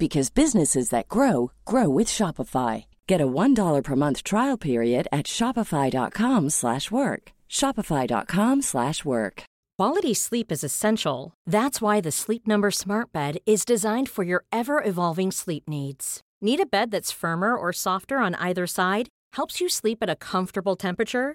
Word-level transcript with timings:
because 0.00 0.30
businesses 0.30 0.88
that 0.88 1.08
grow 1.08 1.52
grow 1.64 1.88
with 1.88 2.08
Shopify. 2.08 2.86
Get 3.06 3.20
a 3.20 3.26
$1 3.26 3.84
per 3.84 3.96
month 3.96 4.22
trial 4.24 4.56
period 4.56 5.06
at 5.12 5.26
Shopify.com 5.26 6.50
slash 6.50 6.90
work. 6.90 7.32
Shopify.com 7.48 8.62
slash 8.62 9.04
work. 9.04 9.44
Quality 9.78 10.14
sleep 10.14 10.50
is 10.50 10.64
essential. 10.64 11.34
That's 11.46 11.80
why 11.80 12.00
the 12.00 12.12
Sleep 12.12 12.46
Number 12.46 12.70
Smart 12.70 13.12
Bed 13.12 13.38
is 13.46 13.64
designed 13.64 14.08
for 14.08 14.24
your 14.24 14.44
ever-evolving 14.52 15.32
sleep 15.32 15.68
needs. 15.68 16.20
Need 16.40 16.60
a 16.60 16.66
bed 16.66 16.90
that's 16.90 17.12
firmer 17.12 17.56
or 17.56 17.72
softer 17.72 18.18
on 18.18 18.34
either 18.34 18.66
side? 18.66 19.08
Helps 19.34 19.60
you 19.60 19.68
sleep 19.68 19.98
at 20.02 20.10
a 20.10 20.16
comfortable 20.16 20.76
temperature? 20.76 21.34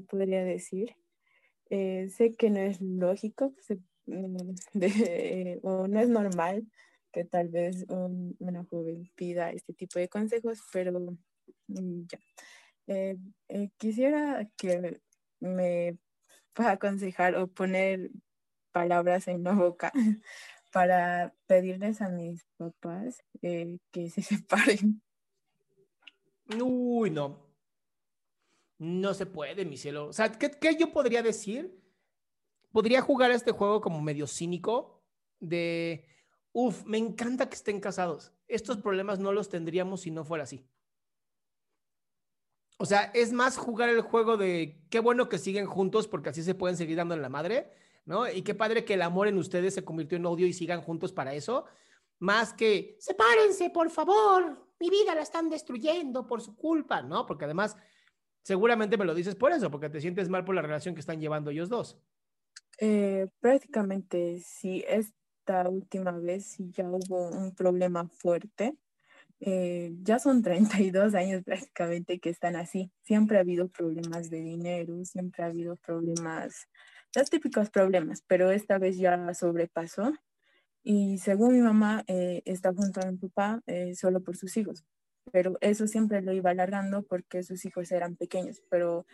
podría 0.00 0.44
decir. 0.44 0.96
Eh, 1.70 2.08
sé 2.10 2.34
que 2.36 2.50
no 2.50 2.60
es 2.60 2.80
lógico 2.80 3.52
o 5.62 5.88
no 5.88 6.00
es 6.00 6.08
normal 6.08 6.66
que 7.12 7.24
tal 7.24 7.48
vez 7.48 7.84
un, 7.88 8.36
una 8.38 8.64
joven 8.64 9.10
pida 9.14 9.50
este 9.50 9.72
tipo 9.72 9.98
de 9.98 10.08
consejos, 10.08 10.60
pero 10.72 10.92
mm, 11.68 12.02
ya. 12.06 12.18
Eh, 12.88 13.16
eh, 13.48 13.70
quisiera 13.78 14.48
que 14.56 15.00
me 15.40 15.98
pueda 16.52 16.72
aconsejar 16.72 17.34
o 17.36 17.48
poner 17.48 18.10
palabras 18.70 19.26
en 19.28 19.42
la 19.42 19.54
boca 19.54 19.92
para 20.72 21.34
pedirles 21.46 22.00
a 22.00 22.10
mis 22.10 22.46
papás 22.58 23.24
que 23.40 24.10
se 24.10 24.22
separen. 24.22 25.02
Uy, 26.60 27.10
no. 27.10 27.45
No 28.78 29.14
se 29.14 29.26
puede, 29.26 29.64
mi 29.64 29.76
cielo. 29.76 30.08
O 30.08 30.12
sea, 30.12 30.30
¿qué, 30.32 30.50
qué 30.50 30.76
yo 30.76 30.92
podría 30.92 31.22
decir? 31.22 31.82
Podría 32.72 33.00
jugar 33.00 33.30
este 33.30 33.52
juego 33.52 33.80
como 33.80 34.02
medio 34.02 34.26
cínico 34.26 35.02
de, 35.40 36.06
uf, 36.52 36.84
me 36.84 36.98
encanta 36.98 37.48
que 37.48 37.54
estén 37.54 37.80
casados. 37.80 38.32
Estos 38.48 38.78
problemas 38.78 39.18
no 39.18 39.32
los 39.32 39.48
tendríamos 39.48 40.02
si 40.02 40.10
no 40.10 40.24
fuera 40.24 40.44
así. 40.44 40.68
O 42.78 42.84
sea, 42.84 43.04
es 43.14 43.32
más 43.32 43.56
jugar 43.56 43.88
el 43.88 44.02
juego 44.02 44.36
de 44.36 44.84
qué 44.90 45.00
bueno 45.00 45.28
que 45.28 45.38
siguen 45.38 45.66
juntos 45.66 46.06
porque 46.08 46.28
así 46.28 46.42
se 46.42 46.54
pueden 46.54 46.76
seguir 46.76 46.96
dando 46.96 47.14
en 47.14 47.22
la 47.22 47.30
madre, 47.30 47.72
¿no? 48.04 48.30
Y 48.30 48.42
qué 48.42 48.54
padre 48.54 48.84
que 48.84 48.94
el 48.94 49.02
amor 49.02 49.28
en 49.28 49.38
ustedes 49.38 49.74
se 49.74 49.84
convirtió 49.84 50.18
en 50.18 50.26
odio 50.26 50.46
y 50.46 50.52
sigan 50.52 50.82
juntos 50.82 51.12
para 51.12 51.32
eso, 51.34 51.64
más 52.18 52.52
que 52.52 52.96
sepárense, 53.00 53.70
por 53.70 53.90
favor, 53.90 54.66
mi 54.78 54.90
vida 54.90 55.14
la 55.14 55.22
están 55.22 55.48
destruyendo 55.48 56.26
por 56.26 56.42
su 56.42 56.54
culpa, 56.54 57.00
¿no? 57.00 57.24
Porque 57.24 57.46
además, 57.46 57.76
seguramente 58.46 58.96
me 58.96 59.04
lo 59.04 59.12
dices 59.12 59.34
por 59.34 59.50
eso, 59.50 59.72
porque 59.72 59.90
te 59.90 60.00
sientes 60.00 60.28
mal 60.28 60.44
por 60.44 60.54
la 60.54 60.62
relación 60.62 60.94
que 60.94 61.00
están 61.00 61.20
llevando 61.20 61.50
ellos 61.50 61.68
dos. 61.68 62.00
Eh, 62.78 63.26
prácticamente 63.40 64.38
sí, 64.38 64.84
esta 64.86 65.68
última 65.68 66.12
vez 66.12 66.54
ya 66.58 66.88
hubo 66.88 67.28
un 67.28 67.56
problema 67.56 68.08
fuerte. 68.08 68.76
Eh, 69.40 69.96
ya 70.00 70.20
son 70.20 70.42
32 70.42 71.16
años 71.16 71.42
prácticamente 71.42 72.20
que 72.20 72.30
están 72.30 72.54
así. 72.54 72.92
Siempre 73.02 73.38
ha 73.38 73.40
habido 73.40 73.66
problemas 73.66 74.30
de 74.30 74.40
dinero, 74.42 75.04
siempre 75.04 75.42
ha 75.42 75.46
habido 75.46 75.74
problemas, 75.74 76.68
los 77.16 77.28
típicos 77.28 77.68
problemas, 77.70 78.22
pero 78.28 78.52
esta 78.52 78.78
vez 78.78 78.96
ya 78.96 79.34
sobrepasó. 79.34 80.12
Y 80.84 81.18
según 81.18 81.54
mi 81.54 81.62
mamá, 81.62 82.04
eh, 82.06 82.42
está 82.44 82.72
junto 82.72 83.00
a 83.00 83.10
mi 83.10 83.18
papá 83.18 83.60
solo 83.94 84.22
por 84.22 84.36
sus 84.36 84.56
hijos. 84.56 84.84
Pero 85.32 85.56
eso 85.60 85.86
siempre 85.86 86.22
lo 86.22 86.32
iba 86.32 86.50
alargando 86.50 87.02
porque 87.02 87.42
sus 87.42 87.64
hijos 87.64 87.90
eran 87.92 88.16
pequeños. 88.16 88.62
Pero 88.70 89.06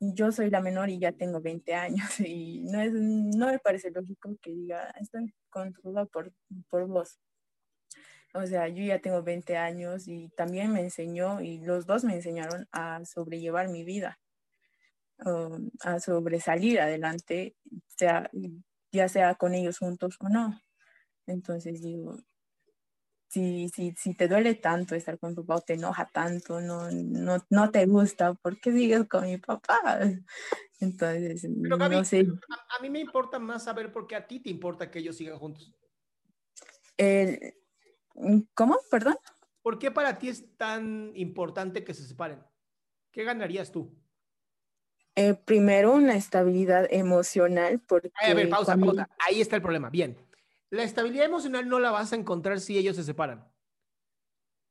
yo 0.00 0.32
soy 0.32 0.50
la 0.50 0.60
menor 0.60 0.88
y 0.88 0.98
ya 0.98 1.12
tengo 1.12 1.40
20 1.40 1.74
años 1.74 2.08
y 2.20 2.62
no, 2.64 2.80
es, 2.80 2.92
no 2.92 3.46
me 3.46 3.58
parece 3.58 3.90
lógico 3.90 4.36
que 4.40 4.50
diga, 4.50 4.90
estoy 5.00 5.34
controlada 5.50 6.06
por, 6.06 6.32
por 6.68 6.86
vos. 6.86 7.20
O 8.32 8.46
sea, 8.46 8.68
yo 8.68 8.84
ya 8.84 9.00
tengo 9.00 9.22
20 9.22 9.56
años 9.56 10.06
y 10.06 10.28
también 10.36 10.72
me 10.72 10.80
enseñó 10.80 11.40
y 11.40 11.58
los 11.58 11.84
dos 11.86 12.04
me 12.04 12.14
enseñaron 12.14 12.68
a 12.70 13.04
sobrellevar 13.04 13.68
mi 13.68 13.82
vida, 13.82 14.20
a 15.80 15.98
sobresalir 15.98 16.80
adelante, 16.80 17.56
sea, 17.88 18.30
ya 18.92 19.08
sea 19.08 19.34
con 19.34 19.54
ellos 19.54 19.78
juntos 19.78 20.16
o 20.20 20.28
no. 20.28 20.60
Entonces 21.26 21.82
digo, 21.82 22.18
si, 23.30 23.68
si, 23.68 23.94
si 23.96 24.14
te 24.14 24.26
duele 24.26 24.56
tanto 24.56 24.96
estar 24.96 25.16
con 25.18 25.36
tu 25.36 25.46
papá 25.46 25.60
o 25.60 25.62
te 25.62 25.74
enoja 25.74 26.04
tanto, 26.12 26.60
no, 26.60 26.90
no, 26.90 27.36
no 27.48 27.70
te 27.70 27.86
gusta, 27.86 28.34
¿por 28.34 28.58
qué 28.58 28.72
sigues 28.72 29.06
con 29.06 29.24
mi 29.24 29.38
papá? 29.38 30.00
Entonces, 30.80 31.46
Pero, 31.62 31.78
Gaby, 31.78 31.96
no 31.96 32.04
sé. 32.04 32.20
a, 32.20 32.76
a, 32.76 32.82
mí 32.82 32.90
me 32.90 32.98
importa 32.98 33.38
más 33.38 33.62
saber 33.64 33.92
por 33.92 34.08
qué 34.08 34.16
a 34.16 34.26
ti 34.26 34.40
te 34.40 34.50
importa 34.50 34.90
que 34.90 34.98
ellos 34.98 35.16
sigan 35.16 35.38
juntos. 35.38 35.72
El, 36.96 37.54
¿Cómo? 38.54 38.78
Perdón. 38.90 39.16
¿Por 39.62 39.78
qué 39.78 39.92
para 39.92 40.18
ti 40.18 40.28
es 40.28 40.56
tan 40.56 41.12
importante 41.14 41.84
que 41.84 41.94
se 41.94 42.04
separen? 42.04 42.42
¿Qué 43.12 43.22
ganarías 43.22 43.70
tú? 43.70 43.96
Eh, 45.14 45.34
primero, 45.34 45.92
una 45.92 46.16
estabilidad 46.16 46.88
emocional. 46.90 47.80
Porque 47.86 48.10
a 48.20 48.34
ver, 48.34 48.48
pausa, 48.48 48.72
cuando... 48.72 48.86
pausa. 48.86 49.08
Ahí 49.24 49.40
está 49.40 49.54
el 49.54 49.62
problema. 49.62 49.88
Bien. 49.88 50.16
La 50.70 50.84
estabilidad 50.84 51.26
emocional 51.26 51.68
no 51.68 51.80
la 51.80 51.90
vas 51.90 52.12
a 52.12 52.16
encontrar 52.16 52.60
si 52.60 52.78
ellos 52.78 52.96
se 52.96 53.02
separan. 53.02 53.46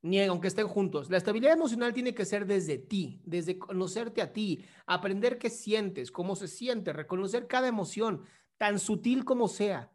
Ni 0.02 0.22
aunque 0.22 0.48
estén 0.48 0.68
juntos. 0.68 1.10
La 1.10 1.18
estabilidad 1.18 1.54
emocional 1.54 1.94
tiene 1.94 2.16
que 2.16 2.24
ser 2.24 2.46
desde 2.46 2.78
ti, 2.78 3.22
desde 3.26 3.60
conocerte 3.60 4.22
a 4.22 4.32
ti, 4.32 4.66
aprender 4.86 5.38
qué 5.38 5.50
sientes, 5.50 6.10
cómo 6.10 6.38
se 6.38 6.48
siente, 6.48 6.94
reconocer 6.94 7.48
cada 7.48 7.68
emoción, 7.68 8.24
tan 8.58 8.80
sutil 8.80 9.26
como 9.26 9.50
sea. 9.50 9.92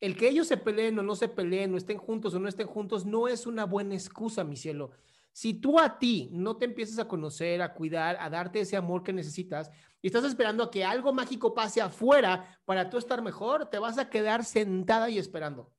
El 0.00 0.16
que 0.16 0.28
ellos 0.28 0.48
se 0.48 0.56
peleen 0.56 0.98
o 0.98 1.04
no 1.04 1.14
se 1.14 1.28
peleen, 1.28 1.72
o 1.72 1.76
estén 1.76 1.98
juntos 1.98 2.34
o 2.34 2.40
no 2.40 2.48
estén 2.48 2.66
juntos, 2.66 3.06
no 3.06 3.28
es 3.28 3.46
una 3.46 3.64
buena 3.64 3.94
excusa, 3.94 4.42
mi 4.42 4.56
cielo. 4.56 4.90
Si 5.36 5.52
tú 5.52 5.78
a 5.78 5.98
ti 5.98 6.30
no 6.32 6.56
te 6.56 6.64
empiezas 6.64 6.98
a 6.98 7.06
conocer, 7.06 7.60
a 7.60 7.74
cuidar, 7.74 8.16
a 8.18 8.30
darte 8.30 8.60
ese 8.60 8.74
amor 8.74 9.02
que 9.02 9.12
necesitas, 9.12 9.70
y 10.00 10.06
estás 10.06 10.24
esperando 10.24 10.64
a 10.64 10.70
que 10.70 10.82
algo 10.82 11.12
mágico 11.12 11.52
pase 11.52 11.82
afuera 11.82 12.58
para 12.64 12.88
tú 12.88 12.96
estar 12.96 13.20
mejor, 13.20 13.68
te 13.68 13.78
vas 13.78 13.98
a 13.98 14.08
quedar 14.08 14.46
sentada 14.46 15.10
y 15.10 15.18
esperando. 15.18 15.74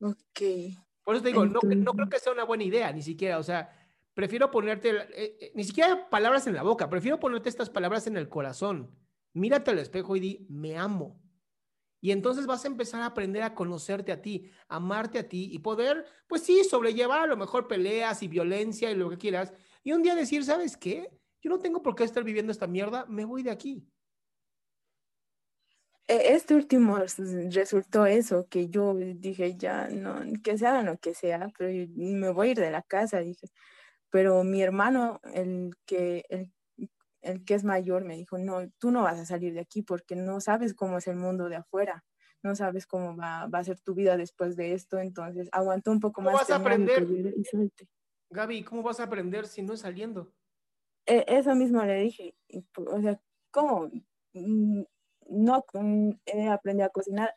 Ok. 0.00 0.40
Por 1.04 1.16
eso 1.16 1.22
te 1.22 1.28
digo, 1.28 1.44
no, 1.44 1.60
no 1.60 1.92
creo 1.92 2.08
que 2.08 2.18
sea 2.18 2.32
una 2.32 2.44
buena 2.44 2.64
idea, 2.64 2.90
ni 2.92 3.02
siquiera. 3.02 3.38
O 3.38 3.42
sea, 3.42 3.70
prefiero 4.14 4.50
ponerte, 4.50 4.96
eh, 4.96 5.36
eh, 5.38 5.52
ni 5.54 5.62
siquiera 5.62 6.08
palabras 6.08 6.46
en 6.46 6.54
la 6.54 6.62
boca, 6.62 6.88
prefiero 6.88 7.20
ponerte 7.20 7.50
estas 7.50 7.68
palabras 7.68 8.06
en 8.06 8.16
el 8.16 8.30
corazón. 8.30 8.90
Mírate 9.34 9.72
al 9.72 9.80
espejo 9.80 10.16
y 10.16 10.20
di, 10.20 10.46
me 10.48 10.78
amo. 10.78 11.20
Y 12.00 12.10
entonces 12.12 12.46
vas 12.46 12.64
a 12.64 12.68
empezar 12.68 13.02
a 13.02 13.06
aprender 13.06 13.42
a 13.42 13.54
conocerte 13.54 14.12
a 14.12 14.20
ti, 14.20 14.50
amarte 14.68 15.18
a 15.18 15.28
ti 15.28 15.48
y 15.52 15.58
poder, 15.58 16.04
pues 16.26 16.42
sí, 16.42 16.62
sobrellevar 16.64 17.20
a 17.20 17.26
lo 17.26 17.36
mejor 17.36 17.66
peleas 17.68 18.22
y 18.22 18.28
violencia 18.28 18.90
y 18.90 18.94
lo 18.94 19.10
que 19.10 19.18
quieras. 19.18 19.52
Y 19.82 19.92
un 19.92 20.02
día 20.02 20.14
decir, 20.14 20.44
¿sabes 20.44 20.76
qué? 20.76 21.10
Yo 21.40 21.50
no 21.50 21.58
tengo 21.58 21.82
por 21.82 21.94
qué 21.94 22.04
estar 22.04 22.24
viviendo 22.24 22.52
esta 22.52 22.66
mierda, 22.66 23.06
me 23.06 23.24
voy 23.24 23.42
de 23.42 23.50
aquí. 23.50 23.86
E, 26.08 26.34
este 26.34 26.54
último 26.54 26.98
resultó 27.50 28.06
eso, 28.06 28.46
que 28.48 28.68
yo 28.68 28.94
dije, 28.94 29.56
ya, 29.56 29.88
no, 29.88 30.20
que 30.42 30.56
sea 30.58 30.82
lo 30.82 30.98
que 30.98 31.14
sea, 31.14 31.50
pero 31.58 31.70
me 31.96 32.30
voy 32.30 32.48
a 32.48 32.50
ir 32.52 32.58
de 32.60 32.70
la 32.70 32.82
casa, 32.82 33.20
dije. 33.20 33.48
Pero 34.10 34.44
mi 34.44 34.62
hermano, 34.62 35.20
el 35.34 35.72
que, 35.86 36.24
el, 36.28 36.52
el 37.26 37.44
que 37.44 37.54
es 37.54 37.64
mayor, 37.64 38.04
me 38.04 38.16
dijo, 38.16 38.38
no, 38.38 38.68
tú 38.78 38.90
no 38.90 39.02
vas 39.02 39.18
a 39.18 39.26
salir 39.26 39.54
de 39.54 39.60
aquí 39.60 39.82
porque 39.82 40.16
no 40.16 40.40
sabes 40.40 40.74
cómo 40.74 40.98
es 40.98 41.06
el 41.08 41.16
mundo 41.16 41.48
de 41.48 41.56
afuera, 41.56 42.04
no 42.42 42.54
sabes 42.54 42.86
cómo 42.86 43.16
va, 43.16 43.46
va 43.46 43.58
a 43.58 43.64
ser 43.64 43.80
tu 43.80 43.94
vida 43.94 44.16
después 44.16 44.56
de 44.56 44.72
esto, 44.72 44.98
entonces 44.98 45.48
aguantó 45.52 45.90
un 45.90 46.00
poco 46.00 46.14
¿Cómo 46.14 46.30
más. 46.30 46.40
vas 46.40 46.50
a 46.50 46.56
aprender? 46.56 47.06
Gaby, 48.30 48.64
¿cómo 48.64 48.82
vas 48.82 49.00
a 49.00 49.04
aprender 49.04 49.46
si 49.46 49.62
no 49.62 49.74
es 49.74 49.80
saliendo? 49.80 50.32
E, 51.06 51.24
eso 51.28 51.54
mismo 51.54 51.82
le 51.82 52.00
dije, 52.00 52.36
o 52.76 53.00
sea, 53.00 53.20
¿cómo? 53.50 53.90
Mm, 54.32 54.82
no 55.28 55.64
he 56.26 56.48
aprendido 56.48 56.86
a 56.86 56.90
cocinar 56.90 57.34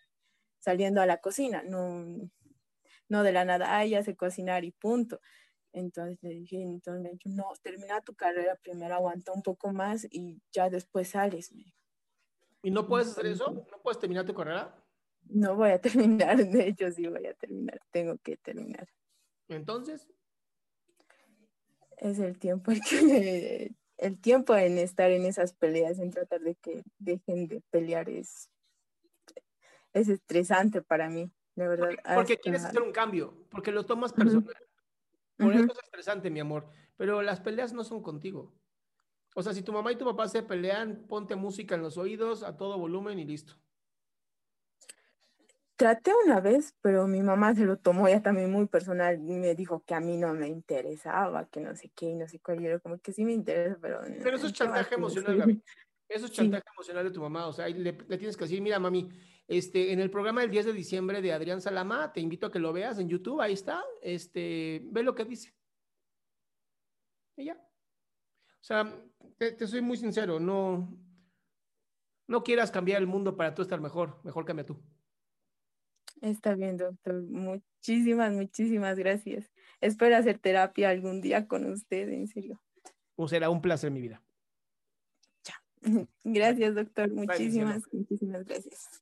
saliendo 0.59 1.01
a 1.01 1.05
la 1.05 1.17
cocina, 1.17 1.63
no, 1.63 2.29
no 3.07 3.23
de 3.23 3.31
la 3.31 3.45
nada, 3.45 3.77
ah, 3.77 3.85
ya 3.85 4.03
sé 4.03 4.15
cocinar 4.15 4.63
y 4.65 4.71
punto. 4.71 5.19
Entonces 5.79 6.17
le 6.21 6.29
dije, 6.29 6.61
entonces 6.61 7.01
me 7.01 7.11
dijo, 7.11 7.29
no, 7.29 7.45
termina 7.61 8.01
tu 8.01 8.13
carrera 8.13 8.55
primero, 8.55 8.95
aguanta 8.95 9.31
un 9.31 9.41
poco 9.41 9.71
más 9.71 10.05
y 10.11 10.41
ya 10.51 10.69
después 10.69 11.09
sales. 11.09 11.51
¿Y 12.61 12.71
no 12.71 12.87
puedes 12.87 13.09
hacer 13.09 13.27
eso? 13.27 13.51
¿No 13.51 13.81
puedes 13.81 13.99
terminar 13.99 14.25
tu 14.25 14.33
carrera? 14.33 14.75
No 15.23 15.55
voy 15.55 15.71
a 15.71 15.81
terminar, 15.81 16.37
de 16.37 16.67
hecho 16.67 16.91
sí 16.91 17.07
voy 17.07 17.25
a 17.25 17.33
terminar, 17.33 17.79
tengo 17.91 18.17
que 18.17 18.37
terminar. 18.37 18.87
Entonces. 19.47 20.07
Es 21.97 22.19
el 22.19 22.39
tiempo 22.39 22.71
el 22.71 22.79
que 22.81 23.75
el 23.99 24.19
tiempo 24.19 24.55
en 24.55 24.77
estar 24.77 25.11
en 25.11 25.25
esas 25.25 25.53
peleas, 25.53 25.99
en 25.99 26.11
tratar 26.11 26.39
de 26.39 26.55
que 26.55 26.83
dejen 26.97 27.47
de 27.47 27.61
pelear 27.69 28.09
es, 28.09 28.49
es 29.93 30.07
estresante 30.07 30.81
para 30.81 31.09
mí, 31.09 31.29
de 31.55 31.67
verdad. 31.67 31.89
Porque, 32.15 32.37
quieres 32.37 32.63
hacer 32.63 32.81
un 32.81 32.93
cambio, 32.93 33.33
porque 33.51 33.71
lo 33.71 33.85
tomas 33.85 34.13
personal. 34.13 34.55
Por 35.39 35.53
eso 35.53 35.71
es 35.71 35.79
estresante, 35.83 36.29
mi 36.29 36.39
amor. 36.39 36.67
Pero 36.97 37.21
las 37.21 37.39
peleas 37.39 37.71
no 37.73 37.83
son 37.83 38.03
contigo. 38.03 38.53
O 39.35 39.41
sea, 39.41 39.53
si 39.53 39.61
tu 39.61 39.71
mamá 39.71 39.91
y 39.91 39.95
tu 39.95 40.05
papá 40.05 40.27
se 40.27 40.43
pelean, 40.43 41.05
ponte 41.07 41.35
música 41.35 41.75
en 41.75 41.81
los 41.81 41.97
oídos 41.97 42.43
a 42.43 42.57
todo 42.57 42.77
volumen 42.77 43.19
y 43.19 43.25
listo. 43.25 43.53
Traté 45.77 46.11
una 46.25 46.41
vez, 46.41 46.75
pero 46.81 47.07
mi 47.07 47.21
mamá 47.21 47.55
se 47.55 47.63
lo 47.63 47.77
tomó 47.77 48.09
ya 48.09 48.21
también 48.21 48.51
muy 48.51 48.67
personal 48.67 49.15
y 49.15 49.37
me 49.37 49.55
dijo 49.55 49.81
que 49.85 49.93
a 49.93 50.01
mí 50.01 50.17
no 50.17 50.33
me 50.33 50.49
interesaba, 50.49 51.47
que 51.47 51.61
no 51.61 51.73
sé 51.73 51.89
qué 51.95 52.07
y 52.07 52.15
no 52.15 52.27
sé 52.27 52.41
cuál. 52.41 52.59
Yo 52.59 52.81
como 52.81 52.99
que 52.99 53.13
sí 53.13 53.23
me 53.23 53.31
interesa, 53.31 53.77
pero... 53.81 54.01
Pero 54.21 54.35
eso 54.35 54.47
es 54.47 54.53
chantaje 54.53 54.95
emocional, 54.95 55.37
Gaby. 55.37 55.63
Eso 56.09 56.25
es 56.25 56.31
chantaje 56.31 56.63
emocional 56.75 57.05
de 57.05 57.11
tu 57.11 57.21
mamá. 57.21 57.45
O 57.45 57.53
sea, 57.53 57.69
le, 57.69 57.77
le, 57.77 58.17
tienes 58.17 58.35
que 58.35 58.45
decir, 58.45 58.59
mira, 58.63 58.79
mami, 58.79 59.07
este, 59.49 59.91
en 59.91 59.99
el 59.99 60.11
programa 60.11 60.41
del 60.41 60.51
10 60.51 60.67
de 60.67 60.73
diciembre 60.73 61.23
de 61.23 61.33
Adrián 61.33 61.59
Salama, 61.59 62.13
te 62.13 62.21
invito 62.21 62.45
a 62.45 62.51
que 62.51 62.59
lo 62.59 62.71
veas 62.71 62.99
en 62.99 63.09
YouTube, 63.09 63.41
ahí 63.41 63.53
está. 63.53 63.83
Este, 64.03 64.81
ve 64.85 65.01
lo 65.01 65.15
que 65.15 65.25
dice. 65.25 65.55
Y 67.35 67.45
ya. 67.45 67.55
O 67.55 68.63
sea, 68.63 68.95
te, 69.37 69.53
te 69.53 69.65
soy 69.65 69.81
muy 69.81 69.97
sincero, 69.97 70.39
no, 70.39 70.95
no 72.27 72.43
quieras 72.43 72.69
cambiar 72.69 73.01
el 73.01 73.07
mundo 73.07 73.35
para 73.35 73.55
tú 73.55 73.63
estar 73.63 73.81
mejor, 73.81 74.23
mejor 74.23 74.45
cambia 74.45 74.67
tú. 74.67 74.79
Está 76.21 76.53
bien, 76.53 76.77
doctor. 76.77 77.23
Muchísimas, 77.23 78.31
muchísimas 78.33 78.99
gracias. 78.99 79.51
Espero 79.81 80.15
hacer 80.15 80.37
terapia 80.37 80.91
algún 80.91 81.21
día 81.21 81.47
con 81.47 81.65
usted, 81.71 82.07
en 82.09 82.27
serio. 82.27 82.61
Pues 83.15 83.31
será 83.31 83.49
un 83.49 83.63
placer, 83.63 83.89
mi 83.89 84.01
vida. 84.01 84.21
Ya. 85.43 85.55
Gracias, 86.23 86.75
doctor. 86.75 87.09
Muchísimas, 87.09 87.81
muchísimas 87.91 88.45
gracias. 88.45 89.01